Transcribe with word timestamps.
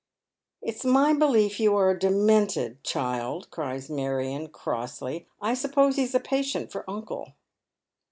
"It's 0.69 0.83
my 0.83 1.13
belief 1.13 1.59
you'are 1.59 1.95
demented, 1.95 2.83
child," 2.83 3.51
cries 3.51 3.87
Marion, 3.87 4.47
crossly. 4.47 5.27
*I 5.39 5.53
suppose 5.53 5.95
he's 5.95 6.15
a 6.15 6.19
patient 6.19 6.71
for 6.71 6.89
uncle." 6.89 7.35